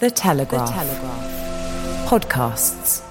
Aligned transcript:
The 0.00 0.10
Telegraph. 0.10 0.66
The 0.66 0.72
Telegraph. 0.72 2.08
Podcasts. 2.08 3.02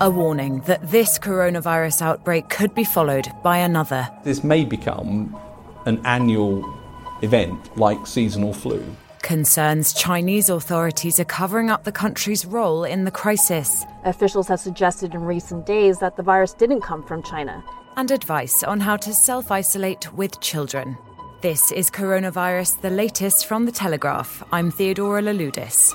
A 0.00 0.08
warning 0.08 0.62
that 0.62 0.80
this 0.90 1.18
coronavirus 1.18 2.00
outbreak 2.00 2.48
could 2.48 2.74
be 2.74 2.84
followed 2.84 3.28
by 3.42 3.58
another. 3.58 4.08
This 4.24 4.42
may 4.42 4.64
become 4.64 5.38
an 5.84 6.00
annual 6.06 6.64
event 7.20 7.76
like 7.76 8.06
seasonal 8.06 8.54
flu. 8.54 8.82
Concerns 9.20 9.92
Chinese 9.92 10.48
authorities 10.48 11.20
are 11.20 11.26
covering 11.26 11.68
up 11.68 11.84
the 11.84 11.92
country's 11.92 12.46
role 12.46 12.84
in 12.84 13.04
the 13.04 13.10
crisis. 13.10 13.84
Officials 14.06 14.48
have 14.48 14.60
suggested 14.60 15.12
in 15.12 15.20
recent 15.20 15.66
days 15.66 15.98
that 15.98 16.16
the 16.16 16.22
virus 16.22 16.54
didn't 16.54 16.80
come 16.80 17.02
from 17.02 17.22
China 17.22 17.62
and 17.96 18.10
advice 18.10 18.62
on 18.62 18.80
how 18.80 18.96
to 18.96 19.12
self 19.12 19.50
isolate 19.50 20.12
with 20.14 20.40
children. 20.40 20.96
This 21.40 21.72
is 21.72 21.90
Coronavirus, 21.90 22.80
the 22.80 22.90
latest 22.90 23.46
from 23.46 23.66
The 23.66 23.72
Telegraph. 23.72 24.42
I'm 24.52 24.70
Theodora 24.70 25.22
Louloudis. 25.22 25.92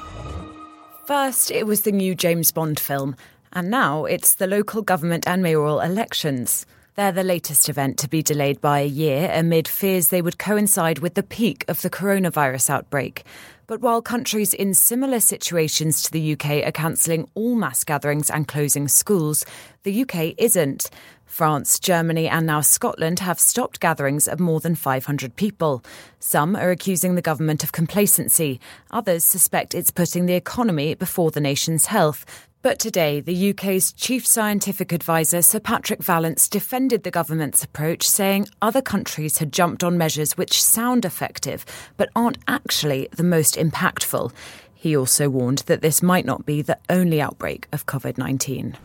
First, 1.06 1.52
it 1.52 1.66
was 1.66 1.82
the 1.82 1.92
new 1.92 2.16
James 2.16 2.52
Bond 2.52 2.80
film, 2.80 3.16
and 3.54 3.70
now 3.72 4.06
it's 4.06 4.36
the 4.36 4.48
local 4.48 4.82
government 4.82 5.28
and 5.28 5.42
mayoral 5.42 5.80
elections. 5.80 6.66
They're 6.96 7.12
the 7.12 7.24
latest 7.24 7.70
event 7.70 7.98
to 8.00 8.10
be 8.10 8.24
delayed 8.24 8.60
by 8.60 8.80
a 8.80 8.88
year 8.88 9.30
amid 9.32 9.68
fears 9.68 10.10
they 10.10 10.22
would 10.22 10.40
coincide 10.40 11.00
with 11.00 11.14
the 11.14 11.24
peak 11.24 11.64
of 11.68 11.82
the 11.82 11.90
coronavirus 11.90 12.72
outbreak. 12.72 13.24
But 13.68 13.82
while 13.82 14.02
countries 14.02 14.54
in 14.54 14.74
similar 14.74 15.20
situations 15.20 16.02
to 16.04 16.12
the 16.12 16.34
UK 16.34 16.66
are 16.66 16.72
cancelling 16.72 17.30
all 17.36 17.54
mass 17.56 17.84
gatherings 17.84 18.30
and 18.30 18.48
closing 18.48 18.88
schools, 18.88 19.46
the 19.84 20.02
UK 20.04 20.34
isn't. 20.38 20.90
France, 21.28 21.80
Germany, 21.80 22.28
and 22.28 22.48
now 22.48 22.62
Scotland 22.62 23.20
have 23.20 23.40
stopped 23.40 23.80
gatherings 23.80 24.28
of 24.28 24.40
more 24.40 24.60
than 24.60 24.74
500 24.74 25.36
people. 25.36 25.84
Some 26.20 26.56
are 26.56 26.72
accusing 26.72 27.14
the 27.14 27.22
government 27.22 27.64
of 27.64 27.72
complacency. 27.72 28.60
Others 28.90 29.24
suspect 29.24 29.76
it's 29.76 29.92
putting 29.92 30.26
the 30.26 30.34
economy 30.34 30.96
before 30.96 31.30
the 31.30 31.42
nation's 31.42 31.86
health. 31.86 32.26
But 32.64 32.80
today, 32.80 33.20
the 33.22 33.52
UK's 33.52 33.94
chief 33.94 34.26
scientific 34.26 34.92
advisor, 34.92 35.42
Sir 35.42 35.60
Patrick 35.60 36.02
Vallance, 36.02 36.50
defended 36.50 37.04
the 37.04 37.12
government's 37.12 37.64
approach, 37.64 38.10
saying 38.10 38.48
other 38.62 38.82
countries 38.82 39.38
had 39.38 39.54
jumped 39.54 39.84
on 39.84 39.98
measures 39.98 40.38
which 40.38 40.64
sound 40.64 41.06
effective 41.06 41.66
but 41.98 42.10
aren't 42.16 42.40
actually 42.48 43.10
the 43.16 43.24
most 43.24 43.56
impactful. 43.56 44.34
He 44.74 44.98
also 44.98 45.30
warned 45.30 45.60
that 45.60 45.82
this 45.82 46.02
might 46.02 46.26
not 46.26 46.46
be 46.46 46.62
the 46.62 46.80
only 46.90 47.22
outbreak 47.22 47.68
of 47.72 47.86
COVID 47.86 48.18
19 48.18 48.76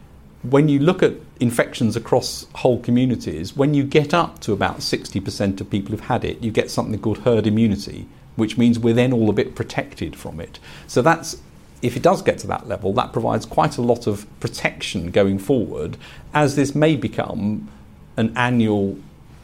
when 0.42 0.68
you 0.68 0.78
look 0.78 1.02
at 1.02 1.14
infections 1.40 1.96
across 1.96 2.46
whole 2.56 2.80
communities, 2.80 3.56
when 3.56 3.74
you 3.74 3.84
get 3.84 4.12
up 4.12 4.40
to 4.40 4.52
about 4.52 4.78
60% 4.78 5.60
of 5.60 5.70
people 5.70 5.92
who've 5.92 6.00
had 6.00 6.24
it, 6.24 6.42
you 6.42 6.50
get 6.50 6.70
something 6.70 7.00
called 7.00 7.18
herd 7.18 7.46
immunity, 7.46 8.06
which 8.36 8.58
means 8.58 8.78
we're 8.78 8.94
then 8.94 9.12
all 9.12 9.30
a 9.30 9.32
bit 9.32 9.54
protected 9.54 10.16
from 10.16 10.40
it. 10.40 10.58
So 10.86 11.02
that's 11.02 11.40
if 11.80 11.96
it 11.96 12.02
does 12.02 12.22
get 12.22 12.38
to 12.38 12.46
that 12.46 12.68
level, 12.68 12.92
that 12.92 13.12
provides 13.12 13.44
quite 13.44 13.76
a 13.76 13.82
lot 13.82 14.06
of 14.06 14.26
protection 14.38 15.10
going 15.10 15.38
forward, 15.38 15.96
as 16.32 16.54
this 16.54 16.74
may 16.74 16.94
become 16.96 17.68
an 18.16 18.32
annual 18.36 18.98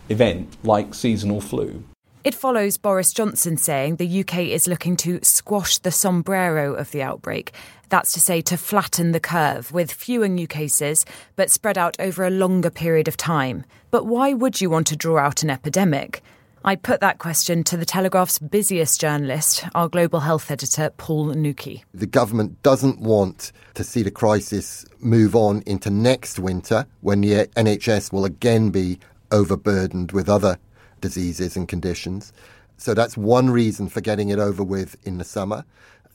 event 0.09 0.57
like 0.63 0.95
seasonal 0.95 1.41
flu. 1.41 1.83
It 2.29 2.35
follows 2.35 2.77
Boris 2.77 3.15
Johnson 3.15 3.57
saying 3.57 3.97
the 3.97 4.21
UK 4.21 4.41
is 4.41 4.69
looking 4.69 4.99
to 4.99 5.19
squash 5.23 5.79
the 5.79 5.91
sombrero 5.91 6.75
of 6.75 6.91
the 6.91 7.01
outbreak 7.01 7.55
that's 7.89 8.13
to 8.13 8.21
say, 8.21 8.43
to 8.43 8.59
flatten 8.59 9.13
the 9.13 9.19
curve 9.19 9.73
with 9.73 9.91
fewer 9.91 10.29
new 10.29 10.47
cases, 10.47 11.07
but 11.37 11.51
spread 11.51 11.79
out 11.79 11.97
over 11.99 12.27
a 12.27 12.29
longer 12.31 12.69
period 12.69 13.09
of 13.09 13.17
time. 13.17 13.65
But 13.91 14.05
why 14.05 14.35
would 14.35 14.61
you 14.61 14.69
want 14.69 14.89
to 14.89 14.95
draw 14.95 15.19
out 15.19 15.43
an 15.43 15.49
epidemic? 15.49 16.23
I 16.67 16.77
put 16.77 17.01
that 17.01 17.19
question 17.19 17.65
to 17.65 17.79
the 17.79 17.87
Telegraph's 17.87 18.39
busiest 18.39 19.01
journalist, 19.01 19.65
our 19.75 19.89
global 19.89 20.21
health 20.21 20.51
editor, 20.51 20.91
Paul 20.99 21.29
Nuki. 21.29 21.83
The 21.95 22.07
government 22.07 22.63
doesn't 22.63 23.01
want 23.01 23.53
to 23.73 23.83
see 23.83 24.03
the 24.03 24.11
crisis 24.11 24.85
move 24.99 25.35
on 25.35 25.63
into 25.65 25.89
next 25.89 26.39
winter 26.39 26.85
when 27.01 27.23
the 27.23 27.47
NHS 27.57 28.13
will 28.13 28.27
again 28.27 28.69
be 28.69 28.99
overburdened 29.31 30.13
with 30.13 30.29
other 30.29 30.59
diseases 31.01 31.57
and 31.57 31.69
conditions. 31.69 32.33
So 32.77 32.95
that's 32.95 33.17
one 33.17 33.51
reason 33.51 33.89
for 33.89 34.01
getting 34.01 34.29
it 34.29 34.39
over 34.39 34.63
with 34.63 34.97
in 35.07 35.19
the 35.19 35.25
summer. 35.25 35.65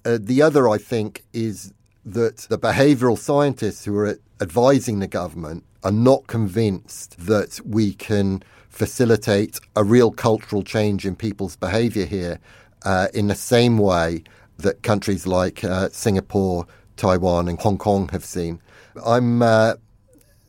Uh, 0.06 0.18
the 0.20 0.42
other, 0.42 0.70
I 0.70 0.78
think, 0.78 1.24
is 1.34 1.74
that 2.06 2.38
the 2.50 2.58
behavioural 2.58 3.18
scientists 3.18 3.86
who 3.86 3.98
are 3.98 4.18
advising 4.42 5.00
the 5.00 5.08
government 5.08 5.64
are 5.84 5.92
not 5.92 6.28
convinced 6.28 7.18
that 7.26 7.60
we 7.66 7.94
can 7.94 8.44
facilitate 8.70 9.60
a 9.76 9.84
real 9.84 10.12
cultural 10.12 10.64
change 10.64 11.06
in 11.06 11.16
people's 11.16 11.56
behaviour 11.56 12.06
here 12.06 12.40
uh, 12.84 13.08
in 13.14 13.28
the 13.28 13.36
same 13.36 13.78
way 13.78 14.24
that 14.58 14.84
countries 14.84 15.28
like 15.28 15.64
uh, 15.64 15.90
Singapore, 15.90 16.66
Taiwan, 16.98 17.48
and 17.48 17.60
Hong 17.60 17.78
Kong 17.78 18.10
have 18.10 18.26
seen. 18.26 18.62
I'm 19.06 19.42
uh, 19.42 19.76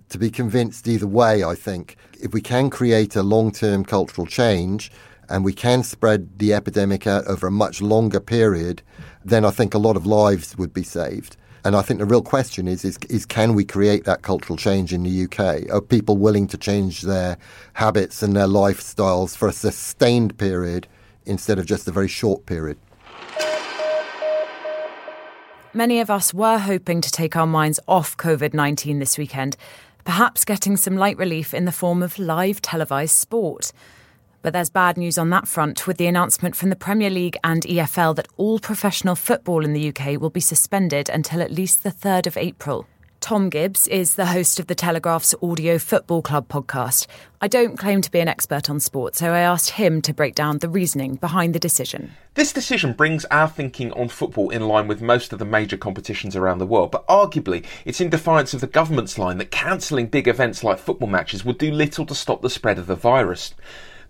to 0.08 0.18
be 0.18 0.30
convinced 0.30 0.86
either 0.88 1.06
way, 1.06 1.44
I 1.44 1.54
think. 1.54 1.96
If 2.24 2.32
we 2.32 2.40
can 2.40 2.70
create 2.70 3.16
a 3.16 3.22
long 3.22 3.52
term 3.52 3.84
cultural 3.84 4.26
change 4.26 4.90
and 5.28 5.44
we 5.44 5.52
can 5.52 5.82
spread 5.82 6.38
the 6.38 6.54
epidemic 6.54 7.06
out 7.06 7.26
over 7.26 7.46
a 7.46 7.50
much 7.50 7.82
longer 7.82 8.18
period, 8.18 8.80
then 9.22 9.44
I 9.44 9.50
think 9.50 9.74
a 9.74 9.78
lot 9.78 9.94
of 9.94 10.06
lives 10.06 10.56
would 10.56 10.72
be 10.72 10.84
saved. 10.84 11.36
And 11.66 11.76
I 11.76 11.82
think 11.82 12.00
the 12.00 12.06
real 12.06 12.22
question 12.22 12.66
is, 12.66 12.82
is, 12.82 12.98
is 13.10 13.26
can 13.26 13.52
we 13.54 13.62
create 13.62 14.04
that 14.04 14.22
cultural 14.22 14.56
change 14.56 14.90
in 14.94 15.02
the 15.02 15.24
UK? 15.24 15.70
Are 15.70 15.82
people 15.82 16.16
willing 16.16 16.46
to 16.46 16.56
change 16.56 17.02
their 17.02 17.36
habits 17.74 18.22
and 18.22 18.34
their 18.34 18.46
lifestyles 18.46 19.36
for 19.36 19.46
a 19.46 19.52
sustained 19.52 20.38
period 20.38 20.88
instead 21.26 21.58
of 21.58 21.66
just 21.66 21.86
a 21.88 21.92
very 21.92 22.08
short 22.08 22.46
period? 22.46 22.78
Many 25.74 26.00
of 26.00 26.08
us 26.08 26.32
were 26.32 26.56
hoping 26.56 27.02
to 27.02 27.10
take 27.10 27.36
our 27.36 27.46
minds 27.46 27.80
off 27.86 28.16
COVID 28.16 28.54
19 28.54 28.98
this 28.98 29.18
weekend, 29.18 29.58
perhaps 30.04 30.44
getting 30.44 30.76
some 30.76 30.96
light 30.96 31.16
relief 31.16 31.52
in 31.52 31.64
the 31.64 31.72
form 31.72 32.02
of 32.02 32.18
live 32.18 32.62
televised 32.62 33.16
sport. 33.16 33.72
But 34.42 34.52
there's 34.52 34.70
bad 34.70 34.98
news 34.98 35.16
on 35.16 35.30
that 35.30 35.48
front 35.48 35.86
with 35.86 35.96
the 35.96 36.06
announcement 36.06 36.54
from 36.54 36.68
the 36.68 36.76
Premier 36.76 37.08
League 37.08 37.38
and 37.42 37.62
EFL 37.62 38.14
that 38.16 38.28
all 38.36 38.58
professional 38.58 39.16
football 39.16 39.64
in 39.64 39.72
the 39.72 39.88
UK 39.88 40.20
will 40.20 40.30
be 40.30 40.40
suspended 40.40 41.08
until 41.08 41.40
at 41.40 41.50
least 41.50 41.82
the 41.82 41.90
3rd 41.90 42.26
of 42.26 42.36
April. 42.36 42.86
Tom 43.24 43.48
Gibbs 43.48 43.88
is 43.88 44.16
the 44.16 44.26
host 44.26 44.60
of 44.60 44.66
the 44.66 44.74
Telegraph's 44.74 45.34
Audio 45.42 45.78
Football 45.78 46.20
Club 46.20 46.46
podcast. 46.46 47.06
I 47.40 47.48
don't 47.48 47.78
claim 47.78 48.02
to 48.02 48.10
be 48.10 48.20
an 48.20 48.28
expert 48.28 48.68
on 48.68 48.80
sport, 48.80 49.16
so 49.16 49.32
I 49.32 49.38
asked 49.38 49.70
him 49.70 50.02
to 50.02 50.12
break 50.12 50.34
down 50.34 50.58
the 50.58 50.68
reasoning 50.68 51.14
behind 51.14 51.54
the 51.54 51.58
decision. 51.58 52.12
This 52.34 52.52
decision 52.52 52.92
brings 52.92 53.24
our 53.30 53.48
thinking 53.48 53.92
on 53.92 54.10
football 54.10 54.50
in 54.50 54.68
line 54.68 54.88
with 54.88 55.00
most 55.00 55.32
of 55.32 55.38
the 55.38 55.46
major 55.46 55.78
competitions 55.78 56.36
around 56.36 56.58
the 56.58 56.66
world, 56.66 56.90
but 56.90 57.06
arguably 57.06 57.64
it's 57.86 58.02
in 58.02 58.10
defiance 58.10 58.52
of 58.52 58.60
the 58.60 58.66
government's 58.66 59.16
line 59.16 59.38
that 59.38 59.50
cancelling 59.50 60.08
big 60.08 60.28
events 60.28 60.62
like 60.62 60.78
football 60.78 61.08
matches 61.08 61.46
would 61.46 61.56
do 61.56 61.72
little 61.72 62.04
to 62.04 62.14
stop 62.14 62.42
the 62.42 62.50
spread 62.50 62.78
of 62.78 62.86
the 62.86 62.94
virus. 62.94 63.54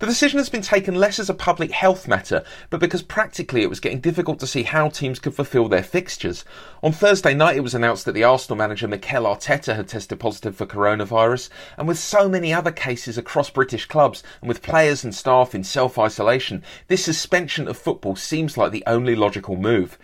The 0.00 0.06
decision 0.06 0.38
has 0.38 0.49
been 0.49 0.61
taken 0.62 0.96
less 0.96 1.20
as 1.20 1.31
a 1.31 1.35
public 1.35 1.70
health 1.70 2.08
matter, 2.08 2.43
but 2.69 2.81
because 2.81 3.02
practically 3.02 3.62
it 3.62 3.69
was 3.70 3.79
getting 3.79 4.00
difficult 4.00 4.41
to 4.41 4.46
see 4.46 4.64
how 4.64 4.88
teams 4.88 5.20
could 5.20 5.35
fulfil 5.35 5.69
their 5.69 5.85
fixtures. 5.85 6.44
On 6.82 6.91
Thursday 6.91 7.32
night, 7.32 7.56
it 7.56 7.62
was 7.62 7.75
announced 7.75 8.05
that 8.05 8.12
the 8.12 8.25
Arsenal 8.25 8.56
manager 8.56 8.88
Mikel 8.88 9.23
Arteta 9.23 9.76
had 9.76 9.87
tested 9.87 10.19
positive 10.19 10.56
for 10.56 10.67
coronavirus, 10.67 11.49
and 11.79 11.87
with 11.87 11.99
so 11.99 12.29
many 12.29 12.52
other 12.52 12.73
cases 12.73 13.17
across 13.17 13.50
British 13.50 13.87
clubs, 13.87 14.25
and 14.41 14.49
with 14.49 14.62
players 14.62 15.05
and 15.05 15.14
staff 15.14 15.55
in 15.55 15.62
self 15.62 15.96
isolation, 15.96 16.64
this 16.88 17.05
suspension 17.05 17.69
of 17.69 17.79
football 17.79 18.17
seems 18.17 18.56
like 18.56 18.73
the 18.73 18.85
only 18.88 19.14
logical 19.14 19.56
move. 19.56 19.96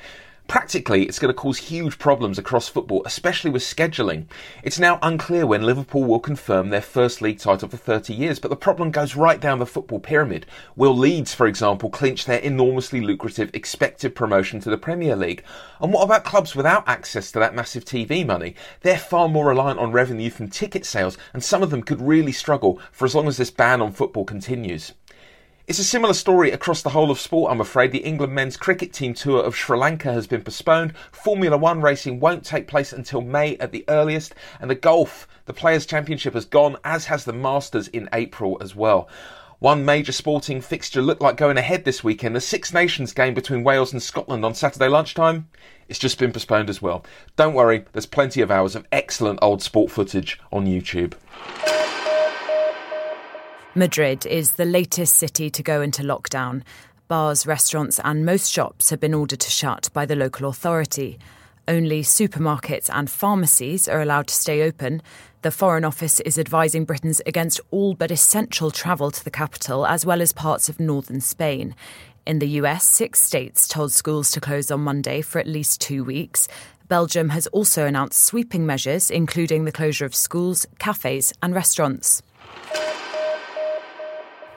Practically, 0.51 1.05
it's 1.05 1.21
going 1.21 1.33
to 1.33 1.41
cause 1.41 1.59
huge 1.59 1.97
problems 1.97 2.37
across 2.37 2.67
football, 2.67 3.05
especially 3.07 3.53
with 3.53 3.63
scheduling. 3.63 4.25
It's 4.65 4.81
now 4.81 4.99
unclear 5.01 5.47
when 5.47 5.63
Liverpool 5.63 6.03
will 6.03 6.19
confirm 6.19 6.71
their 6.71 6.83
first 6.83 7.23
league 7.23 7.39
title 7.39 7.69
for 7.69 7.77
30 7.77 8.13
years, 8.13 8.41
but 8.41 8.49
the 8.49 8.57
problem 8.57 8.91
goes 8.91 9.15
right 9.15 9.41
down 9.41 9.61
the 9.61 9.65
football 9.65 10.01
pyramid. 10.01 10.47
Will 10.75 10.97
Leeds, 10.97 11.33
for 11.33 11.47
example, 11.47 11.89
clinch 11.89 12.25
their 12.25 12.41
enormously 12.41 13.01
lucrative 13.01 13.53
expected 13.55 14.17
promotion 14.17 14.59
to 14.59 14.71
the 14.71 14.77
Premier 14.77 15.15
League? 15.15 15.45
And 15.81 15.93
what 15.93 16.03
about 16.03 16.25
clubs 16.25 16.57
without 16.57 16.83
access 16.89 17.31
to 17.31 17.39
that 17.39 17.55
massive 17.55 17.85
TV 17.85 18.27
money? 18.27 18.57
They're 18.81 18.99
far 18.99 19.29
more 19.29 19.47
reliant 19.47 19.79
on 19.79 19.93
revenue 19.93 20.31
from 20.31 20.49
ticket 20.49 20.85
sales, 20.85 21.17
and 21.33 21.45
some 21.45 21.63
of 21.63 21.71
them 21.71 21.85
could 21.85 22.03
really 22.03 22.33
struggle 22.33 22.81
for 22.91 23.05
as 23.05 23.15
long 23.15 23.29
as 23.29 23.37
this 23.37 23.53
ban 23.53 23.81
on 23.81 23.93
football 23.93 24.25
continues. 24.25 24.95
It's 25.71 25.79
a 25.79 25.85
similar 25.85 26.15
story 26.15 26.51
across 26.51 26.83
the 26.83 26.91
whole 26.91 27.13
of 27.13 27.21
sport, 27.21 27.53
I'm 27.53 27.61
afraid. 27.61 27.93
The 27.93 27.99
England 27.99 28.33
men's 28.33 28.57
cricket 28.57 28.93
team 28.93 29.15
tour 29.15 29.41
of 29.41 29.55
Sri 29.55 29.79
Lanka 29.79 30.13
has 30.13 30.27
been 30.27 30.43
postponed. 30.43 30.95
Formula 31.13 31.57
One 31.57 31.81
racing 31.81 32.19
won't 32.19 32.45
take 32.45 32.67
place 32.67 32.93
until 32.93 33.21
May 33.21 33.57
at 33.59 33.71
the 33.71 33.85
earliest. 33.87 34.35
And 34.59 34.69
the 34.69 34.75
golf, 34.75 35.29
the 35.45 35.53
Players' 35.53 35.87
Championship 35.87 36.35
has 36.35 36.45
gone, 36.45 36.77
as 36.83 37.05
has 37.05 37.25
the 37.25 37.33
Masters 37.33 37.87
in 37.87 38.09
April 38.13 38.59
as 38.61 38.75
well. 38.75 39.09
One 39.61 39.85
major 39.85 40.11
sporting 40.11 40.61
fixture 40.61 41.03
looked 41.03 41.23
like 41.23 41.37
going 41.37 41.57
ahead 41.57 41.85
this 41.85 42.03
weekend. 42.03 42.35
The 42.35 42.41
Six 42.41 42.75
Nations 42.75 43.13
game 43.13 43.35
between 43.35 43.63
Wales 43.63 43.93
and 43.93 44.03
Scotland 44.03 44.45
on 44.45 44.55
Saturday 44.55 44.89
lunchtime. 44.89 45.47
It's 45.89 46.01
just 46.01 46.19
been 46.19 46.33
postponed 46.33 46.69
as 46.69 46.83
well. 46.83 47.05
Don't 47.37 47.55
worry, 47.55 47.85
there's 47.93 48.07
plenty 48.07 48.41
of 48.41 48.51
hours 48.51 48.75
of 48.75 48.89
excellent 48.91 49.39
old 49.41 49.63
sport 49.63 49.93
footage 49.93 50.41
on 50.51 50.67
YouTube. 50.67 51.15
Madrid 53.77 54.27
is 54.27 54.55
the 54.55 54.65
latest 54.65 55.15
city 55.15 55.49
to 55.49 55.63
go 55.63 55.81
into 55.81 56.03
lockdown. 56.03 56.63
Bars, 57.07 57.47
restaurants, 57.47 58.01
and 58.03 58.27
most 58.27 58.51
shops 58.51 58.91
have 58.91 58.99
been 58.99 59.15
ordered 59.15 59.39
to 59.39 59.51
shut 59.51 59.89
by 59.93 60.05
the 60.05 60.17
local 60.17 60.49
authority. 60.49 61.21
Only 61.69 62.03
supermarkets 62.03 62.91
and 62.93 63.09
pharmacies 63.09 63.87
are 63.87 64.01
allowed 64.01 64.27
to 64.27 64.35
stay 64.35 64.63
open. 64.63 65.03
The 65.43 65.53
Foreign 65.53 65.85
Office 65.85 66.19
is 66.21 66.37
advising 66.37 66.85
Britons 66.85 67.23
against 67.27 67.61
all 67.71 67.95
but 67.95 68.11
essential 68.11 68.73
travel 68.73 69.13
to 69.13 69.23
the 69.23 69.31
capital, 69.31 69.87
as 69.87 70.05
well 70.05 70.21
as 70.21 70.33
parts 70.33 70.69
of 70.69 70.81
northern 70.81 71.21
Spain. 71.21 71.77
In 72.27 72.41
the 72.41 72.49
US, 72.49 72.85
six 72.85 73.21
states 73.21 73.69
told 73.69 73.93
schools 73.93 74.33
to 74.33 74.41
close 74.41 74.73
on 74.73 74.81
Monday 74.81 75.23
for 75.23 75.39
at 75.39 75.47
least 75.47 75.81
two 75.81 76.03
weeks. 76.03 76.49
Belgium 76.89 77.29
has 77.29 77.47
also 77.49 77.87
announced 77.87 78.21
sweeping 78.21 78.67
measures, 78.67 79.13
including 79.13 79.65
the 79.65 79.71
closure 79.71 80.07
of 80.07 80.15
schools, 80.17 80.67
cafes, 80.81 81.33
and 81.41 81.55
restaurants. 81.55 82.21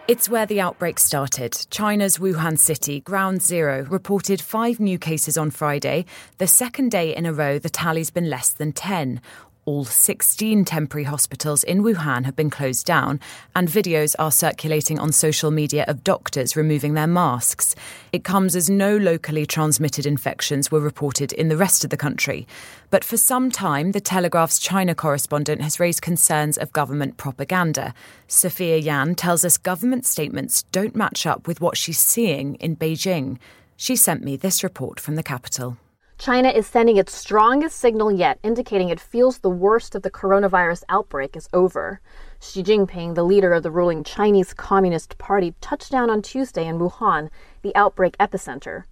It's 0.05 0.27
where 0.27 0.45
the 0.45 0.59
outbreak 0.59 0.99
started. 0.99 1.65
China's 1.69 2.17
Wuhan 2.17 2.59
city, 2.59 2.99
Ground 2.99 3.41
Zero, 3.41 3.83
reported 3.83 4.41
five 4.41 4.77
new 4.77 4.99
cases 4.99 5.37
on 5.37 5.49
Friday. 5.49 6.03
The 6.39 6.47
second 6.47 6.91
day 6.91 7.15
in 7.15 7.25
a 7.25 7.31
row, 7.31 7.57
the 7.57 7.69
tally's 7.69 8.09
been 8.09 8.29
less 8.29 8.49
than 8.49 8.73
10. 8.73 9.21
All 9.65 9.85
16 9.85 10.65
temporary 10.65 11.05
hospitals 11.05 11.63
in 11.63 11.83
Wuhan 11.83 12.25
have 12.25 12.35
been 12.35 12.49
closed 12.49 12.85
down, 12.85 13.21
and 13.55 13.69
videos 13.69 14.13
are 14.19 14.29
circulating 14.29 14.99
on 14.99 15.13
social 15.13 15.51
media 15.51 15.85
of 15.87 16.03
doctors 16.03 16.57
removing 16.57 16.95
their 16.95 17.07
masks. 17.07 17.73
It 18.11 18.25
comes 18.25 18.57
as 18.57 18.69
no 18.69 18.97
locally 18.97 19.45
transmitted 19.45 20.05
infections 20.05 20.69
were 20.69 20.81
reported 20.81 21.31
in 21.31 21.47
the 21.47 21.55
rest 21.55 21.85
of 21.85 21.91
the 21.91 21.97
country. 21.97 22.45
But 22.89 23.05
for 23.05 23.15
some 23.15 23.49
time, 23.49 23.93
the 23.93 24.01
Telegraph's 24.01 24.59
China 24.59 24.93
correspondent 24.93 25.61
has 25.61 25.79
raised 25.79 26.01
concerns 26.01 26.57
of 26.57 26.73
government 26.73 27.15
propaganda. 27.15 27.93
Sophia 28.27 28.75
Yan 28.75 29.15
tells 29.15 29.45
us 29.45 29.57
government 29.57 30.05
statements 30.05 30.63
don't 30.73 30.93
match 30.93 31.25
up 31.25 31.47
with 31.47 31.61
what 31.61 31.77
she's 31.77 31.99
seeing 31.99 32.55
in 32.55 32.75
Beijing. 32.75 33.37
She 33.77 33.95
sent 33.95 34.25
me 34.25 34.35
this 34.35 34.61
report 34.61 34.99
from 34.99 35.15
the 35.15 35.23
capital. 35.23 35.77
China 36.17 36.49
is 36.49 36.67
sending 36.67 36.97
its 36.97 37.13
strongest 37.13 37.79
signal 37.79 38.11
yet, 38.11 38.39
indicating 38.43 38.89
it 38.89 38.99
feels 38.99 39.39
the 39.39 39.49
worst 39.49 39.95
of 39.95 40.03
the 40.03 40.11
coronavirus 40.11 40.83
outbreak 40.87 41.35
is 41.35 41.49
over. 41.53 41.99
Xi 42.39 42.63
Jinping, 42.63 43.15
the 43.15 43.23
leader 43.23 43.51
of 43.53 43.63
the 43.63 43.71
ruling 43.71 44.03
Chinese 44.03 44.53
Communist 44.53 45.17
Party, 45.17 45.53
touched 45.59 45.91
down 45.91 46.09
on 46.09 46.21
Tuesday 46.21 46.67
in 46.67 46.77
Wuhan, 46.77 47.29
the 47.61 47.75
outbreak 47.75 48.17
epicenter. 48.19 48.83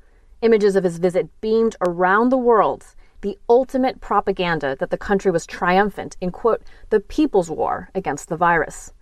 Images 0.42 0.76
of 0.76 0.84
his 0.84 0.98
visit 0.98 1.30
beamed 1.40 1.76
around 1.80 2.30
the 2.30 2.38
world, 2.38 2.96
the 3.22 3.38
ultimate 3.48 4.02
propaganda 4.02 4.76
that 4.80 4.90
the 4.90 4.98
country 4.98 5.32
was 5.32 5.46
triumphant 5.46 6.18
in, 6.20 6.32
quote, 6.32 6.64
the 6.90 7.00
people's 7.00 7.52
war 7.52 7.90
against 7.94 8.30
the 8.30 8.36
virus. 8.38 8.94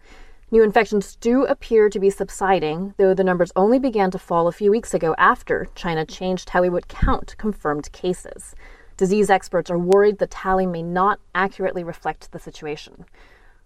New 0.51 0.63
infections 0.63 1.15
do 1.17 1.45
appear 1.45 1.89
to 1.89 1.99
be 1.99 2.09
subsiding, 2.09 2.95
though 2.97 3.13
the 3.13 3.23
numbers 3.23 3.51
only 3.55 3.77
began 3.77 4.09
to 4.09 4.17
fall 4.17 4.47
a 4.47 4.51
few 4.51 4.71
weeks 4.71 4.95
ago 4.95 5.13
after 5.19 5.67
China 5.75 6.03
changed 6.03 6.49
how 6.49 6.63
we 6.63 6.69
would 6.69 6.87
count 6.87 7.35
confirmed 7.37 7.91
cases. 7.91 8.55
Disease 8.97 9.29
experts 9.29 9.69
are 9.69 9.77
worried 9.77 10.17
the 10.17 10.25
tally 10.25 10.65
may 10.65 10.81
not 10.81 11.19
accurately 11.35 11.83
reflect 11.83 12.31
the 12.31 12.39
situation. 12.39 13.05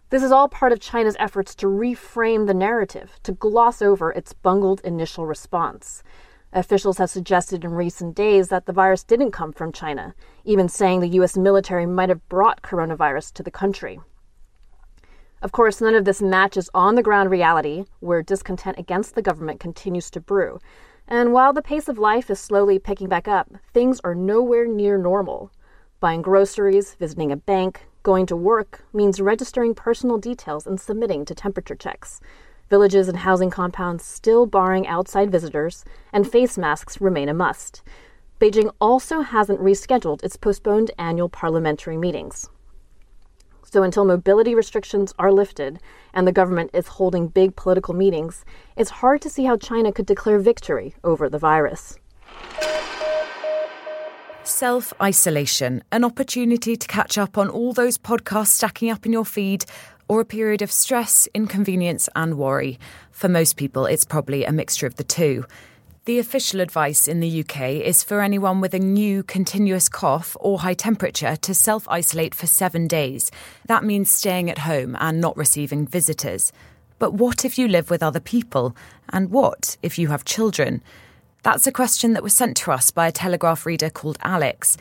This 0.10 0.24
is 0.24 0.32
all 0.34 0.50
part 0.50 0.74
of 0.74 0.82
China's 0.82 1.16
efforts 1.20 1.56
to 1.56 1.68
reframe 1.68 2.48
the 2.48 2.54
narrative, 2.54 3.18
to 3.24 3.32
gloss 3.32 3.82
over 3.82 4.12
its 4.12 4.34
bungled 4.34 4.82
initial 4.82 5.26
response. 5.26 6.04
Officials 6.52 6.98
have 6.98 7.10
suggested 7.10 7.64
in 7.64 7.72
recent 7.72 8.14
days 8.14 8.50
that 8.50 8.66
the 8.66 8.74
virus 8.74 9.06
didn't 9.06 9.32
come 9.32 9.54
from 9.54 9.72
China, 9.72 10.14
even 10.44 10.68
saying 10.68 11.00
the 11.00 11.08
U.S. 11.20 11.38
military 11.38 11.86
might 11.86 12.10
have 12.10 12.28
brought 12.28 12.62
coronavirus 12.62 13.32
to 13.36 13.42
the 13.42 13.50
country. 13.50 14.02
Of 15.44 15.52
course, 15.52 15.82
none 15.82 15.94
of 15.94 16.06
this 16.06 16.22
matches 16.22 16.70
on 16.74 16.96
the 16.96 17.04
ground 17.04 17.30
reality, 17.30 17.84
where 18.00 18.24
discontent 18.24 18.80
against 18.80 19.14
the 19.14 19.22
government 19.22 19.60
continues 19.60 20.10
to 20.12 20.22
brew. 20.22 20.62
And 21.06 21.34
while 21.34 21.52
the 21.52 21.62
pace 21.62 21.90
of 21.90 22.00
life 22.00 22.30
is 22.30 22.40
slowly 22.40 22.80
picking 22.80 23.10
back 23.10 23.28
up, 23.28 23.52
things 23.74 24.00
are 24.06 24.16
nowhere 24.16 24.66
near 24.66 24.98
normal. 24.98 25.52
Buying 26.00 26.22
groceries, 26.22 26.96
visiting 26.96 27.30
a 27.30 27.36
bank, 27.36 27.88
going 28.04 28.26
to 28.28 28.38
work 28.38 28.86
means 28.94 29.20
registering 29.20 29.76
personal 29.76 30.18
details 30.18 30.66
and 30.66 30.80
submitting 30.80 31.26
to 31.26 31.36
temperature 31.36 31.76
checks. 31.76 32.22
Villages 32.70 33.10
and 33.10 33.18
housing 33.18 33.50
compounds 33.50 34.06
still 34.06 34.46
barring 34.46 34.88
outside 34.88 35.30
visitors, 35.30 35.84
and 36.14 36.32
face 36.32 36.58
masks 36.58 37.02
remain 37.02 37.28
a 37.28 37.34
must. 37.34 37.84
Beijing 38.40 38.72
also 38.80 39.20
hasn't 39.20 39.60
rescheduled 39.60 40.24
its 40.24 40.38
postponed 40.38 40.92
annual 40.98 41.28
parliamentary 41.28 41.98
meetings. 41.98 42.50
So 43.74 43.82
until 43.82 44.06
mobility 44.06 44.54
restrictions 44.54 45.16
are 45.18 45.32
lifted 45.32 45.80
and 46.14 46.28
the 46.28 46.32
government 46.32 46.70
is 46.76 46.88
holding 46.88 47.28
big 47.28 47.56
political 47.56 47.96
meetings, 47.96 48.46
it's 48.78 48.92
hard 48.92 49.20
to 49.24 49.32
see 49.32 49.46
how 49.46 49.58
China 49.58 49.92
could 49.92 50.06
declare 50.06 50.38
victory 50.38 50.94
over 51.04 51.28
the 51.28 51.40
virus. 51.40 51.98
Self 54.44 54.94
isolation, 55.02 55.84
an 55.92 56.04
opportunity 56.04 56.76
to 56.76 56.88
catch 56.88 57.18
up 57.18 57.36
on 57.36 57.50
all 57.50 57.74
those 57.74 57.98
podcasts 57.98 58.50
stacking 58.50 58.92
up 58.92 59.08
in 59.08 59.12
your 59.12 59.26
feed, 59.26 59.66
or 60.08 60.22
a 60.22 60.26
period 60.26 60.62
of 60.62 60.72
stress, 60.72 61.28
inconvenience, 61.34 62.08
and 62.16 62.38
worry. 62.38 62.78
For 63.10 63.28
most 63.28 63.58
people, 63.58 63.88
it's 63.88 64.06
probably 64.06 64.46
a 64.46 64.52
mixture 64.52 64.86
of 64.86 64.98
the 64.98 65.04
two. 65.04 65.46
The 66.06 66.20
official 66.20 66.60
advice 66.60 67.08
in 67.08 67.22
the 67.22 67.40
UK 67.40 67.62
is 67.82 68.04
for 68.04 68.20
anyone 68.20 68.60
with 68.60 68.74
a 68.74 68.80
new 68.80 69.24
continuous 69.24 69.88
cough 69.88 70.36
or 70.42 70.60
high 70.60 70.74
temperature 70.74 71.38
to 71.38 71.54
self 71.54 71.88
isolate 71.88 72.36
for 72.36 72.46
seven 72.46 72.90
days. 72.90 73.32
That 73.68 73.86
means 73.86 74.12
staying 74.12 74.50
at 74.50 74.58
home 74.58 74.98
and 75.00 75.22
not 75.22 75.38
receiving 75.38 75.88
visitors. 75.88 76.52
But 77.00 77.14
what 77.14 77.46
if 77.46 77.58
you 77.58 77.70
live 77.70 77.90
with 77.90 78.04
other 78.04 78.20
people? 78.20 78.76
And 79.14 79.32
what 79.32 79.78
if 79.82 79.98
you 79.98 80.10
have 80.10 80.26
children? 80.26 80.82
That's 81.42 81.68
a 81.68 81.72
question 81.72 82.12
that 82.14 82.24
was 82.24 82.34
sent 82.34 82.58
to 82.58 82.74
us 82.74 82.92
by 82.92 83.08
a 83.08 83.12
Telegraph 83.14 83.66
reader 83.66 83.90
called 83.90 84.18
Alex. 84.24 84.76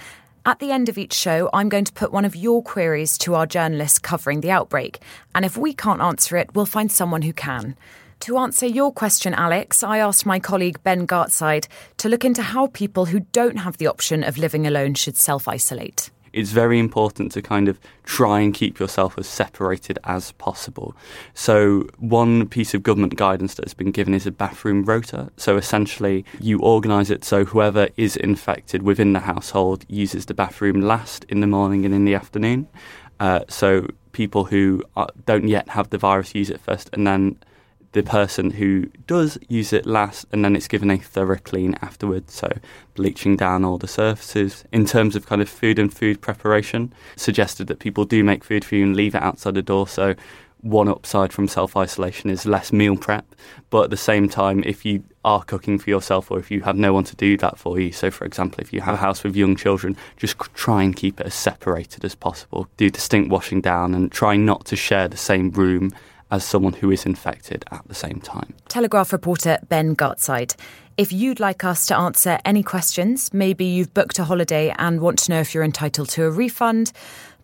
At 0.45 0.59
the 0.59 0.73
end 0.73 0.89
of 0.89 0.99
each 0.99 1.13
show, 1.13 1.49
I'm 1.53 1.69
going 1.69 1.85
to 1.85 1.93
put 1.93 2.11
one 2.11 2.25
of 2.25 2.35
your 2.35 2.65
queries 2.65 3.17
to 3.19 3.37
our 3.37 3.47
journalists 3.47 4.01
covering 4.01 4.41
the 4.41 4.51
outbreak. 4.51 4.99
And 5.37 5.45
if 5.45 5.57
we 5.57 5.73
can't 5.73 6.03
answer 6.03 6.37
it, 6.37 6.53
we'll 6.57 6.67
find 6.67 6.91
someone 6.91 7.23
who 7.23 7.33
can. 7.33 7.77
To 8.23 8.39
answer 8.39 8.69
your 8.69 8.93
question, 8.93 9.35
Alex, 9.35 9.83
I 9.83 9.99
asked 9.99 10.27
my 10.27 10.39
colleague 10.39 10.81
Ben 10.85 11.09
Gartside 11.09 11.67
to 11.97 12.09
look 12.09 12.25
into 12.25 12.41
how 12.41 12.69
people 12.69 13.07
who 13.07 13.19
don't 13.33 13.57
have 13.57 13.79
the 13.79 13.89
option 13.89 14.23
of 14.23 14.39
living 14.39 14.65
alone 14.65 14.95
should 14.95 15.17
self 15.17 15.49
isolate. 15.49 16.09
It's 16.33 16.53
very 16.53 16.79
important 16.79 17.33
to 17.33 17.43
kind 17.43 17.67
of 17.67 17.81
try 18.05 18.39
and 18.39 18.55
keep 18.55 18.79
yourself 18.79 19.19
as 19.19 19.27
separated 19.27 19.99
as 20.05 20.31
possible. 20.33 20.95
So, 21.35 21.89
one 21.99 22.49
piece 22.49 22.75
of 22.75 22.85
government 22.85 23.17
guidance 23.17 23.55
that 23.55 23.65
has 23.65 23.75
been 23.75 23.91
given 23.91 24.15
is 24.15 24.25
a 24.25 24.31
bathroom 24.31 24.85
rota. 24.85 25.33
So, 25.37 25.57
essentially, 25.57 26.25
you 26.39 26.61
organise 26.61 27.11
it 27.11 27.25
so 27.25 27.45
whoever 27.45 27.89
is 27.97 28.15
infected 28.15 28.83
within 28.83 29.15
the 29.15 29.21
household 29.21 29.85
uses 29.89 30.27
the 30.27 30.35
bathroom 30.35 30.81
last 30.81 31.25
in 31.25 31.41
the 31.41 31.49
morning 31.49 31.85
and 31.85 31.93
in 31.93 32.05
the 32.05 32.15
afternoon. 32.15 32.69
Uh, 33.19 33.41
so, 33.49 33.89
people 34.13 34.45
who 34.45 34.81
are, 34.95 35.09
don't 35.27 35.49
yet 35.49 35.69
have 35.71 35.91
the 35.91 35.99
virus 35.99 36.37
use 36.37 36.51
it 36.51 36.61
first 36.61 36.89
and 36.93 37.05
then 37.05 37.37
the 37.93 38.03
person 38.03 38.51
who 38.51 38.87
does 39.07 39.39
use 39.49 39.73
it 39.73 39.87
last, 39.87 40.27
and 40.33 40.45
then 40.45 40.57
it's 40.57 40.69
given 40.69 40.91
a 40.91 40.99
thorough 40.99 41.39
clean 41.39 41.77
afterwards. 41.83 42.33
So, 42.35 42.51
bleaching 42.95 43.37
down 43.37 43.65
all 43.65 43.79
the 43.79 43.89
surfaces. 43.89 44.65
In 44.73 44.87
terms 44.87 45.15
of 45.15 45.27
kind 45.27 45.43
of 45.43 45.49
food 45.49 45.79
and 45.79 45.93
food 45.93 46.21
preparation, 46.21 46.93
suggested 47.17 47.67
that 47.67 47.79
people 47.79 48.05
do 48.05 48.25
make 48.25 48.45
food 48.45 48.65
for 48.65 48.77
you 48.77 48.85
and 48.85 48.97
leave 48.97 49.15
it 49.15 49.23
outside 49.23 49.55
the 49.55 49.63
door. 49.63 49.87
So, 49.87 50.15
one 50.63 50.89
upside 50.89 51.33
from 51.33 51.49
self 51.49 51.77
isolation 51.77 52.31
is 52.31 52.47
less 52.47 52.73
meal 52.73 52.97
prep. 52.97 53.27
But 53.69 53.85
at 53.85 53.91
the 53.91 53.97
same 53.97 54.29
time, 54.29 54.63
if 54.65 54.85
you 54.85 55.05
are 55.25 55.43
cooking 55.43 55.79
for 55.79 55.91
yourself 55.91 56.31
or 56.31 56.39
if 56.39 56.51
you 56.51 56.63
have 56.63 56.77
no 56.77 56.93
one 56.93 57.05
to 57.05 57.17
do 57.17 57.37
that 57.39 57.59
for 57.59 57.79
you, 57.79 57.93
so 57.93 58.11
for 58.11 58.25
example, 58.25 58.61
if 58.61 58.73
you 58.73 58.81
have 58.81 58.95
a 58.95 58.99
house 58.99 59.23
with 59.23 59.37
young 59.37 59.57
children, 59.57 59.97
just 60.17 60.39
try 60.55 60.83
and 60.83 60.97
keep 60.97 61.21
it 61.21 61.27
as 61.27 61.35
separated 61.35 62.05
as 62.05 62.15
possible. 62.15 62.69
Do 62.77 62.89
distinct 62.89 63.31
washing 63.31 63.61
down 63.61 63.95
and 63.95 64.11
try 64.11 64.37
not 64.37 64.65
to 64.67 64.77
share 64.77 65.09
the 65.09 65.17
same 65.17 65.51
room 65.51 65.93
as 66.33 66.43
someone 66.43 66.73
who 66.73 66.91
is 66.91 67.05
infected 67.05 67.65
at 67.71 67.87
the 67.87 67.95
same 67.95 68.19
time. 68.21 68.55
Telegraph 68.69 69.13
reporter 69.13 69.59
Ben 69.69 69.95
Gartside. 69.95 70.57
If 70.97 71.13
you'd 71.13 71.41
like 71.41 71.63
us 71.63 71.87
to 71.87 71.97
answer 71.97 72.39
any 72.45 72.63
questions, 72.63 73.33
maybe 73.35 73.67
you've 73.67 73.93
booked 73.93 74.19
a 74.19 74.25
holiday 74.25 74.75
and 74.79 75.01
want 75.01 75.19
to 75.21 75.31
know 75.31 75.41
if 75.41 75.55
you're 75.55 75.63
entitled 75.63 76.09
to 76.11 76.25
a 76.25 76.31
refund, 76.31 76.93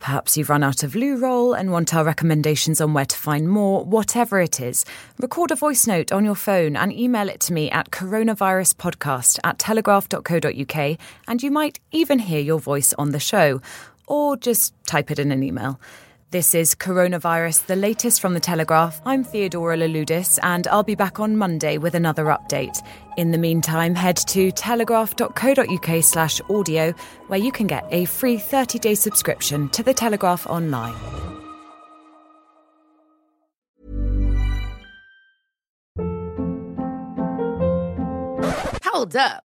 perhaps 0.01 0.37
you've 0.37 0.49
run 0.49 0.63
out 0.63 0.83
of 0.83 0.95
loo 0.95 1.17
roll 1.19 1.53
and 1.53 1.71
want 1.71 1.95
our 1.95 2.05
recommendations 2.05 2.81
on 2.81 2.95
where 2.95 3.05
to 3.05 3.17
find 3.17 3.49
more, 3.49 3.85
whatever 3.85 4.41
it 4.41 4.59
is, 4.59 4.87
record 5.19 5.51
a 5.51 5.57
voice 5.57 5.87
note 5.87 6.11
on 6.11 6.25
your 6.25 6.35
phone 6.35 6.75
and 6.75 6.93
email 6.93 7.29
it 7.29 7.41
to 7.41 7.53
me 7.53 7.71
at 7.71 7.91
coronaviruspodcast 7.91 9.39
at 9.45 9.59
telegraph.co.uk 9.59 10.99
and 11.29 11.43
you 11.43 11.51
might 11.51 11.79
even 11.93 12.19
hear 12.19 12.41
your 12.41 12.61
voice 12.61 12.95
on 12.95 13.11
the 13.11 13.21
show. 13.21 13.61
Or 14.07 14.39
just 14.39 14.73
type 14.87 15.11
it 15.11 15.19
in 15.19 15.31
an 15.33 15.43
email. 15.43 15.79
This 16.31 16.55
is 16.55 16.75
Coronavirus, 16.75 17.65
the 17.65 17.75
latest 17.75 18.21
from 18.21 18.35
the 18.35 18.41
Telegraph. 18.41 19.01
I'm 19.07 19.25
Theodora 19.25 19.79
Louloudis, 19.79 20.39
and 20.43 20.67
I'll 20.67 20.83
be 20.83 20.95
back 20.95 21.21
on 21.21 21.39
Monday 21.39 21.79
with 21.79 21.95
another 21.95 22.27
update. 22.27 22.87
In 23.17 23.31
the 23.31 23.39
meantime, 23.39 23.95
head 23.95 24.19
to 24.29 24.53
telegraph.co.uk 24.53 26.05
slash 26.05 26.43
audio, 26.51 26.93
where 27.29 27.39
you 27.39 27.51
can 27.51 27.67
get 27.67 27.87
a 27.91 28.05
free 28.05 28.37
30-day 28.37 28.95
subscription 28.95 29.71
to 29.71 29.83
the 29.83 29.95
Telegraph 29.95 30.47
online. 30.47 30.93
Hold 38.85 39.17
up. 39.17 39.48